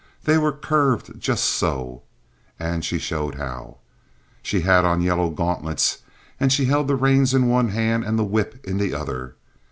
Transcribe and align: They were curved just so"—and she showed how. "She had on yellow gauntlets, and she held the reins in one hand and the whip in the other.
They 0.23 0.39
were 0.39 0.51
curved 0.51 1.19
just 1.19 1.45
so"—and 1.45 2.83
she 2.83 2.97
showed 2.97 3.35
how. 3.35 3.77
"She 4.41 4.61
had 4.61 4.83
on 4.83 5.01
yellow 5.01 5.29
gauntlets, 5.29 5.99
and 6.39 6.51
she 6.51 6.65
held 6.65 6.87
the 6.87 6.95
reins 6.95 7.35
in 7.35 7.47
one 7.47 7.67
hand 7.69 8.03
and 8.05 8.17
the 8.17 8.25
whip 8.25 8.59
in 8.65 8.79
the 8.79 8.95
other. 8.95 9.35